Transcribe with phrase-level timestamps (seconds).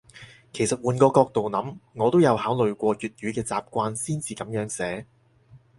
[0.51, 5.05] 其實換個角度諗，我都有考慮過粵語嘅習慣先至噉樣寫